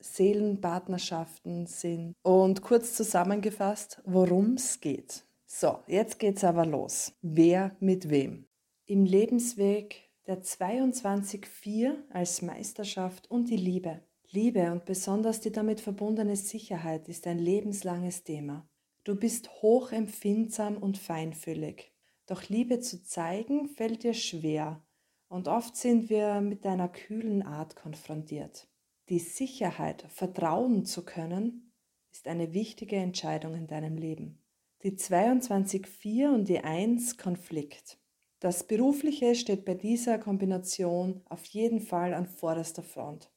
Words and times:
Seelenpartnerschaften 0.00 1.66
sind. 1.66 2.14
Und 2.22 2.62
kurz 2.62 2.94
zusammengefasst, 2.94 4.00
worum 4.04 4.54
es 4.54 4.80
geht. 4.80 5.24
So, 5.46 5.78
jetzt 5.86 6.18
geht's 6.18 6.44
aber 6.44 6.66
los. 6.66 7.12
Wer 7.22 7.76
mit 7.80 8.10
wem? 8.10 8.46
Im 8.86 9.04
Lebensweg 9.04 10.10
der 10.26 10.42
22.4 10.42 11.94
als 12.10 12.42
Meisterschaft 12.42 13.30
und 13.30 13.48
die 13.48 13.56
Liebe. 13.56 14.02
Liebe 14.30 14.70
und 14.70 14.84
besonders 14.84 15.40
die 15.40 15.50
damit 15.52 15.80
verbundene 15.80 16.36
Sicherheit 16.36 17.08
ist 17.08 17.26
ein 17.26 17.38
lebenslanges 17.38 18.24
Thema. 18.24 18.68
Du 19.04 19.16
bist 19.16 19.50
hochempfindsam 19.62 20.76
und 20.76 20.98
feinfühlig. 20.98 21.94
Doch 22.26 22.46
Liebe 22.50 22.80
zu 22.80 23.02
zeigen 23.02 23.68
fällt 23.68 24.02
dir 24.02 24.12
schwer 24.12 24.82
und 25.28 25.48
oft 25.48 25.76
sind 25.76 26.10
wir 26.10 26.42
mit 26.42 26.66
deiner 26.66 26.88
kühlen 26.88 27.42
Art 27.42 27.74
konfrontiert. 27.74 28.68
Die 29.08 29.20
Sicherheit, 29.20 30.04
vertrauen 30.10 30.84
zu 30.84 31.02
können, 31.02 31.72
ist 32.12 32.28
eine 32.28 32.52
wichtige 32.52 32.96
Entscheidung 32.96 33.54
in 33.54 33.66
deinem 33.66 33.96
Leben. 33.96 34.42
Die 34.82 34.92
22.4 34.92 36.28
und 36.28 36.46
die 36.46 36.58
1 36.58 37.16
Konflikt. 37.16 37.98
Das 38.38 38.66
Berufliche 38.66 39.34
steht 39.34 39.64
bei 39.64 39.74
dieser 39.74 40.18
Kombination 40.18 41.22
auf 41.24 41.46
jeden 41.46 41.80
Fall 41.80 42.12
an 42.12 42.26
vorderster 42.26 42.82
Front. 42.82 43.30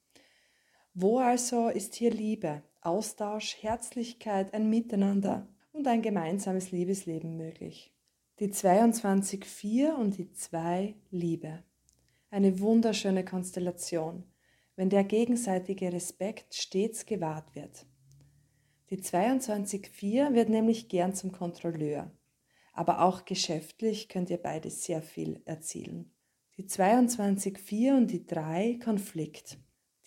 Wo 0.94 1.20
also 1.20 1.70
ist 1.70 1.96
hier 1.96 2.12
Liebe, 2.12 2.64
Austausch, 2.82 3.56
Herzlichkeit, 3.62 4.54
ein 4.54 4.70
Miteinander 4.70 5.48
und 5.72 5.88
ein 5.88 6.02
gemeinsames 6.02 6.72
Liebesleben 6.72 7.38
möglich? 7.38 7.96
Die 8.40 8.50
22.4 8.50 9.94
und 9.94 10.18
die 10.18 10.34
2 10.34 10.96
Liebe. 11.12 11.64
Eine 12.30 12.60
wunderschöne 12.60 13.24
Konstellation 13.24 14.26
wenn 14.76 14.90
der 14.90 15.04
gegenseitige 15.04 15.92
Respekt 15.92 16.56
stets 16.56 17.06
gewahrt 17.06 17.56
wird. 17.56 17.86
Die 18.90 18.98
22.4 18.98 20.34
wird 20.34 20.50
nämlich 20.50 20.90
gern 20.90 21.14
zum 21.14 21.32
Kontrolleur, 21.32 22.12
aber 22.74 23.02
auch 23.02 23.26
geschäftlich 23.26 24.10
könnt 24.10 24.30
ihr 24.30 24.42
beide 24.42 24.70
sehr 24.70 25.02
viel 25.02 25.42
erzielen. 25.46 26.14
Die 26.58 26.64
22.4 26.64 27.96
und 27.96 28.12
die 28.12 28.26
3 28.26 28.80
Konflikt. 28.84 29.58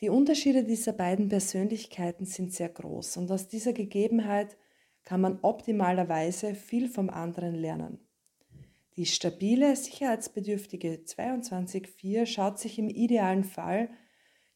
Die 0.01 0.11
Unterschiede 0.11 0.65
dieser 0.65 0.93
beiden 0.93 1.29
Persönlichkeiten 1.29 2.27
sind 2.27 2.53
sehr 2.53 2.69
groß 2.69 3.17
und 3.17 3.31
aus 3.31 3.49
dieser 3.49 3.73
Gegebenheit 3.73 4.57
kann 5.05 5.21
man 5.21 5.39
optimalerweise 5.41 6.55
viel 6.55 6.89
vom 6.89 7.11
anderen 7.11 7.55
lernen. 7.55 7.99
Die 8.97 9.07
stabile, 9.07 9.75
sicherheitsbedürftige 9.75 11.03
22.4 11.07 12.27
schaut 12.27 12.59
sich 12.59 12.79
im 12.79 12.89
idealen 12.89 13.45
Fall 13.45 13.89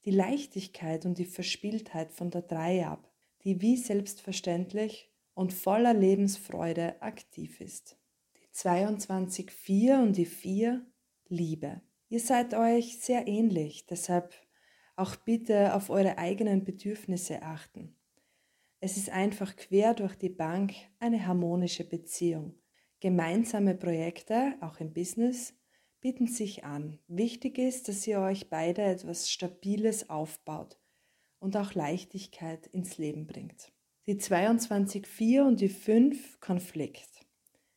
die 0.09 0.17
Leichtigkeit 0.17 1.05
und 1.05 1.19
die 1.19 1.27
Verspieltheit 1.27 2.15
von 2.15 2.31
der 2.31 2.41
Drei 2.41 2.87
ab, 2.87 3.13
die 3.45 3.61
wie 3.61 3.77
selbstverständlich 3.77 5.13
und 5.35 5.53
voller 5.53 5.93
Lebensfreude 5.93 7.03
aktiv 7.03 7.61
ist. 7.61 7.99
Die 8.35 8.47
22.4 8.57 10.03
und 10.03 10.17
die 10.17 10.25
4 10.25 10.81
Liebe. 11.29 11.83
Ihr 12.09 12.21
seid 12.21 12.55
euch 12.55 13.01
sehr 13.01 13.29
ähnlich, 13.29 13.85
deshalb 13.85 14.33
auch 14.97 15.15
bitte 15.15 15.75
auf 15.75 15.91
eure 15.91 16.17
eigenen 16.17 16.65
Bedürfnisse 16.65 17.43
achten. 17.43 17.95
Es 18.81 18.97
ist 18.97 19.11
einfach 19.11 19.57
quer 19.57 19.93
durch 19.93 20.15
die 20.15 20.31
Bank 20.31 20.73
eine 21.01 21.27
harmonische 21.27 21.85
Beziehung. 21.85 22.55
Gemeinsame 23.01 23.75
Projekte, 23.75 24.55
auch 24.63 24.81
im 24.81 24.95
Business, 24.95 25.53
bieten 26.01 26.27
sich 26.27 26.65
an. 26.65 26.99
Wichtig 27.09 27.59
ist, 27.59 27.89
dass 27.89 28.07
ihr 28.07 28.21
euch 28.21 28.49
beide 28.49 28.83
etwas 28.83 29.31
Stabiles 29.31 30.11
aufbaut 30.11 30.77
und 31.41 31.57
auch 31.57 31.75
Leichtigkeit 31.75 32.67
ins 32.69 32.99
Leben 32.99 33.27
bringt. 33.27 33.73
Die 34.07 34.17
22.4 34.17 35.43
und 35.43 35.61
die 35.61 35.69
5 35.69 36.41
Konflikt. 36.41 37.09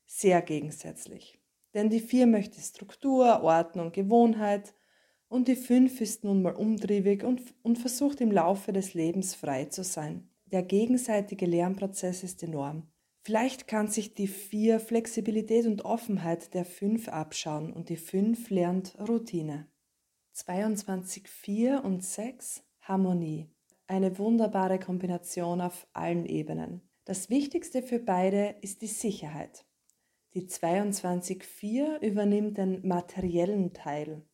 Sehr 0.06 0.42
gegensätzlich. 0.42 1.40
Denn 1.74 1.90
die 1.90 2.00
4 2.00 2.28
möchte 2.28 2.60
Struktur, 2.62 3.44
Ordnung, 3.44 3.92
Gewohnheit 3.92 4.74
und 5.28 5.48
die 5.48 5.56
5 5.56 6.02
ist 6.02 6.24
nun 6.24 6.42
mal 6.42 6.56
umtriebig 6.56 7.24
und, 7.24 7.42
und 7.64 7.78
versucht 7.78 8.22
im 8.22 8.32
Laufe 8.32 8.74
des 8.74 8.94
Lebens 8.94 9.34
frei 9.34 9.66
zu 9.66 9.84
sein. 9.84 10.30
Der 10.46 10.64
gegenseitige 10.64 11.46
Lernprozess 11.46 12.24
ist 12.24 12.44
enorm. 12.44 12.92
Vielleicht 13.24 13.68
kann 13.68 13.88
sich 13.88 14.16
die 14.16 14.28
vier 14.28 14.80
Flexibilität 14.80 15.68
und 15.68 15.86
Offenheit 15.86 16.54
der 16.56 16.66
fünf 16.66 17.08
abschauen 17.08 17.72
und 17.72 17.90
die 17.90 17.98
fünf 17.98 18.50
lernt 18.50 18.98
Routine. 19.00 19.68
22, 20.34 21.28
4 21.28 21.84
und 21.84 22.04
6 22.04 22.64
Harmonie. 22.82 23.52
Eine 23.86 24.18
wunderbare 24.18 24.80
Kombination 24.80 25.62
auf 25.62 25.86
allen 25.94 26.26
Ebenen. 26.26 26.82
Das 27.06 27.30
Wichtigste 27.30 27.84
für 27.84 28.00
beide 28.00 28.56
ist 28.62 28.82
die 28.82 28.88
Sicherheit. 28.88 29.66
Die 30.34 30.48
22.4 30.48 32.00
übernimmt 32.00 32.58
den 32.58 32.88
materiellen 32.88 33.74
Teil 33.74 34.26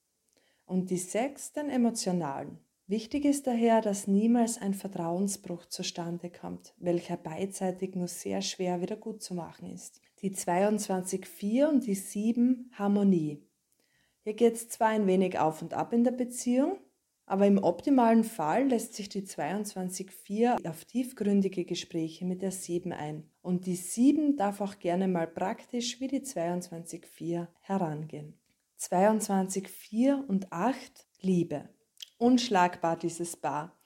und 0.65 0.91
die 0.91 0.97
6 0.97 1.53
den 1.53 1.69
emotionalen. 1.69 2.59
Wichtig 2.89 3.25
ist 3.25 3.47
daher, 3.47 3.81
dass 3.81 4.07
niemals 4.07 4.61
ein 4.61 4.73
Vertrauensbruch 4.73 5.65
zustande 5.65 6.29
kommt, 6.29 6.73
welcher 6.77 7.17
beidseitig 7.17 7.95
nur 7.95 8.07
sehr 8.07 8.41
schwer 8.41 8.79
wieder 8.79 8.95
gut 8.95 9.21
zu 9.21 9.33
machen 9.33 9.69
ist. 9.69 9.99
Die 10.21 10.33
22.4 10.33 11.67
und 11.67 11.85
die 11.85 11.95
7 11.95 12.71
Harmonie. 12.75 13.43
Hier 14.23 14.35
geht 14.35 14.53
es 14.53 14.69
zwar 14.69 14.87
ein 14.87 15.05
wenig 15.05 15.37
auf 15.37 15.61
und 15.61 15.73
ab 15.73 15.91
in 15.91 16.05
der 16.05 16.11
Beziehung, 16.11 16.77
aber 17.25 17.45
im 17.45 17.57
optimalen 17.57 18.23
Fall 18.23 18.69
lässt 18.69 18.93
sich 18.93 19.09
die 19.09 19.23
22.4 19.23 20.65
auf 20.65 20.85
tiefgründige 20.85 21.65
Gespräche 21.65 22.23
mit 22.23 22.41
der 22.41 22.51
7 22.51 22.93
ein. 22.93 23.29
Und 23.41 23.65
die 23.65 23.75
7 23.75 24.37
darf 24.37 24.61
auch 24.61 24.79
gerne 24.79 25.09
mal 25.09 25.27
praktisch 25.27 25.99
wie 25.99 26.07
die 26.07 26.21
22.4 26.21 27.47
herangehen. 27.59 28.39
22.4 28.79 30.25
und 30.25 30.53
8 30.53 31.05
Liebe 31.19 31.67
unschlagbar, 32.17 32.97
dieses 32.97 33.37
Paar. 33.37 33.77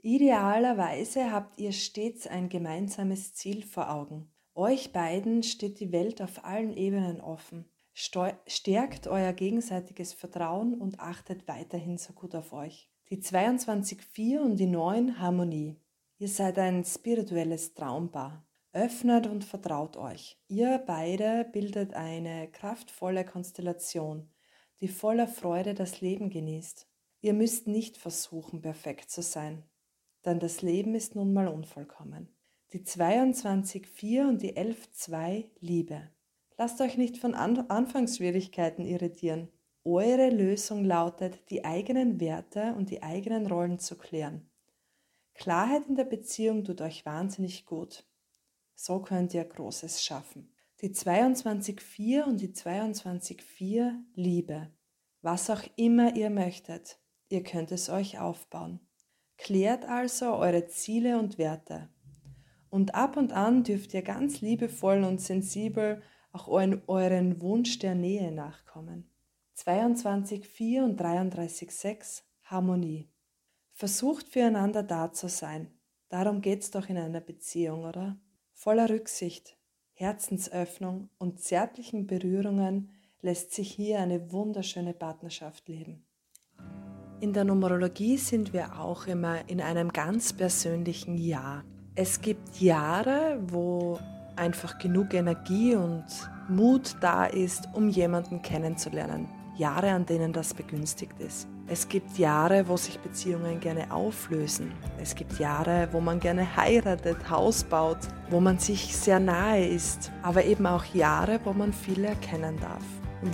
Idealerweise 0.00 1.32
habt 1.32 1.58
ihr 1.58 1.72
stets 1.72 2.26
ein 2.26 2.48
gemeinsames 2.48 3.34
Ziel 3.34 3.64
vor 3.64 3.90
Augen. 3.90 4.30
Euch 4.54 4.92
beiden 4.92 5.42
steht 5.42 5.80
die 5.80 5.92
Welt 5.92 6.20
auf 6.20 6.44
allen 6.44 6.76
Ebenen 6.76 7.20
offen. 7.20 7.68
Stärkt 7.92 9.06
euer 9.06 9.32
gegenseitiges 9.32 10.12
Vertrauen 10.12 10.74
und 10.74 11.00
achtet 11.00 11.46
weiterhin 11.48 11.98
so 11.98 12.12
gut 12.12 12.34
auf 12.34 12.52
euch. 12.52 12.90
Die 13.10 13.18
22.4 13.20 14.38
und 14.38 14.56
die 14.56 14.66
9 14.66 15.20
Harmonie. 15.20 15.80
Ihr 16.18 16.28
seid 16.28 16.58
ein 16.58 16.84
spirituelles 16.84 17.74
Traumpaar. 17.74 18.44
Öffnet 18.72 19.26
und 19.26 19.44
vertraut 19.44 19.96
euch. 19.96 20.40
Ihr 20.46 20.82
beide 20.86 21.48
bildet 21.52 21.94
eine 21.94 22.48
kraftvolle 22.48 23.24
Konstellation, 23.24 24.28
die 24.80 24.88
voller 24.88 25.26
Freude 25.26 25.74
das 25.74 26.00
Leben 26.00 26.30
genießt. 26.30 26.87
Ihr 27.20 27.34
müsst 27.34 27.66
nicht 27.66 27.96
versuchen, 27.96 28.62
perfekt 28.62 29.10
zu 29.10 29.22
sein, 29.22 29.64
denn 30.24 30.38
das 30.38 30.62
Leben 30.62 30.94
ist 30.94 31.16
nun 31.16 31.32
mal 31.32 31.48
unvollkommen. 31.48 32.28
Die 32.72 32.80
22.4 32.80 34.28
und 34.28 34.42
die 34.42 34.56
11.2 34.56 35.46
Liebe. 35.58 36.10
Lasst 36.56 36.80
euch 36.80 36.96
nicht 36.96 37.18
von 37.18 37.34
An 37.34 37.58
Anfangsschwierigkeiten 37.58 38.84
irritieren. 38.84 39.48
Eure 39.84 40.30
Lösung 40.30 40.84
lautet, 40.84 41.50
die 41.50 41.64
eigenen 41.64 42.20
Werte 42.20 42.74
und 42.76 42.90
die 42.90 43.02
eigenen 43.02 43.46
Rollen 43.46 43.78
zu 43.78 43.96
klären. 43.96 44.50
Klarheit 45.34 45.86
in 45.88 45.96
der 45.96 46.04
Beziehung 46.04 46.64
tut 46.64 46.80
euch 46.80 47.06
wahnsinnig 47.06 47.64
gut. 47.64 48.04
So 48.74 49.00
könnt 49.00 49.34
ihr 49.34 49.44
Großes 49.44 50.04
schaffen. 50.04 50.52
Die 50.82 50.90
22.4 50.90 52.24
und 52.24 52.40
die 52.40 52.52
22.4 52.52 53.94
Liebe. 54.14 54.70
Was 55.22 55.50
auch 55.50 55.62
immer 55.76 56.14
ihr 56.14 56.30
möchtet, 56.30 57.00
ihr 57.28 57.42
könnt 57.42 57.72
es 57.72 57.88
euch 57.88 58.18
aufbauen. 58.18 58.80
Klärt 59.36 59.84
also 59.84 60.34
eure 60.34 60.66
Ziele 60.66 61.18
und 61.18 61.38
Werte. 61.38 61.88
Und 62.70 62.94
ab 62.94 63.16
und 63.16 63.32
an 63.32 63.64
dürft 63.64 63.94
ihr 63.94 64.02
ganz 64.02 64.40
liebevoll 64.40 65.04
und 65.04 65.20
sensibel 65.20 66.02
auch 66.32 66.48
euren 66.48 67.40
Wunsch 67.40 67.78
der 67.78 67.94
Nähe 67.94 68.32
nachkommen. 68.32 69.10
22.4 69.56 70.84
und 70.84 71.00
33.6 71.00 72.22
Harmonie. 72.44 73.10
Versucht 73.72 74.28
füreinander 74.28 74.82
da 74.82 75.12
zu 75.12 75.28
sein. 75.28 75.70
Darum 76.08 76.40
geht's 76.40 76.70
doch 76.70 76.88
in 76.88 76.96
einer 76.96 77.20
Beziehung, 77.20 77.84
oder? 77.84 78.18
Voller 78.52 78.90
Rücksicht, 78.90 79.56
Herzensöffnung 79.92 81.10
und 81.18 81.40
zärtlichen 81.40 82.06
Berührungen 82.06 82.90
lässt 83.20 83.52
sich 83.52 83.72
hier 83.72 84.00
eine 84.00 84.32
wunderschöne 84.32 84.94
Partnerschaft 84.94 85.68
leben. 85.68 86.07
In 87.20 87.32
der 87.32 87.42
Numerologie 87.42 88.16
sind 88.16 88.52
wir 88.52 88.78
auch 88.78 89.08
immer 89.08 89.38
in 89.48 89.60
einem 89.60 89.88
ganz 89.92 90.32
persönlichen 90.32 91.18
Jahr. 91.18 91.64
Es 91.96 92.20
gibt 92.20 92.60
Jahre, 92.60 93.40
wo 93.48 93.98
einfach 94.36 94.78
genug 94.78 95.14
Energie 95.14 95.74
und 95.74 96.04
Mut 96.48 96.94
da 97.00 97.24
ist, 97.24 97.68
um 97.72 97.88
jemanden 97.88 98.40
kennenzulernen. 98.40 99.26
Jahre, 99.56 99.90
an 99.90 100.06
denen 100.06 100.32
das 100.32 100.54
begünstigt 100.54 101.18
ist. 101.18 101.48
Es 101.66 101.88
gibt 101.88 102.18
Jahre, 102.18 102.68
wo 102.68 102.76
sich 102.76 103.00
Beziehungen 103.00 103.58
gerne 103.58 103.90
auflösen. 103.90 104.70
Es 105.02 105.16
gibt 105.16 105.40
Jahre, 105.40 105.88
wo 105.90 105.98
man 105.98 106.20
gerne 106.20 106.56
heiratet, 106.56 107.28
Haus 107.28 107.64
baut, 107.64 107.98
wo 108.30 108.38
man 108.38 108.60
sich 108.60 108.96
sehr 108.96 109.18
nahe 109.18 109.66
ist. 109.66 110.12
Aber 110.22 110.44
eben 110.44 110.66
auch 110.66 110.84
Jahre, 110.84 111.40
wo 111.42 111.52
man 111.52 111.72
viel 111.72 112.04
erkennen 112.04 112.56
darf. 112.60 112.84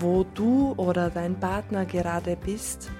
Wo 0.00 0.24
du 0.24 0.72
oder 0.78 1.10
dein 1.10 1.38
Partner 1.38 1.84
gerade 1.84 2.34
bist, 2.42 2.90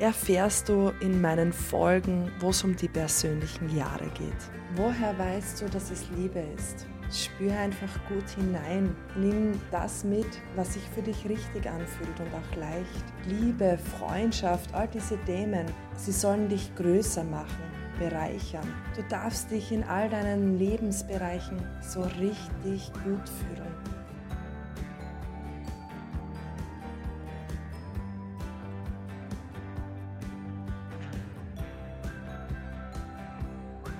erfährst 0.00 0.68
du 0.68 0.92
in 1.00 1.20
meinen 1.20 1.52
Folgen, 1.52 2.30
wo 2.38 2.50
es 2.50 2.62
um 2.62 2.76
die 2.76 2.88
persönlichen 2.88 3.74
Jahre 3.76 4.08
geht. 4.14 4.50
Woher 4.76 5.18
weißt 5.18 5.62
du, 5.62 5.68
dass 5.68 5.90
es 5.90 6.06
Liebe 6.16 6.40
ist? 6.56 6.86
Spür 7.10 7.52
einfach 7.58 7.88
gut 8.08 8.28
hinein. 8.36 8.94
Nimm 9.16 9.58
das 9.70 10.04
mit, 10.04 10.26
was 10.56 10.74
sich 10.74 10.82
für 10.94 11.02
dich 11.02 11.26
richtig 11.28 11.66
anfühlt 11.66 12.20
und 12.20 12.28
auch 12.34 12.56
leicht. 12.56 13.04
Liebe, 13.26 13.78
Freundschaft, 13.98 14.72
all 14.74 14.88
diese 14.88 15.16
Themen, 15.24 15.66
sie 15.96 16.12
sollen 16.12 16.48
dich 16.48 16.74
größer 16.76 17.24
machen, 17.24 17.62
bereichern. 17.98 18.74
Du 18.94 19.02
darfst 19.08 19.50
dich 19.50 19.72
in 19.72 19.84
all 19.84 20.10
deinen 20.10 20.58
Lebensbereichen 20.58 21.58
so 21.80 22.02
richtig 22.20 22.92
gut 23.04 23.28
fühlen. 23.28 23.97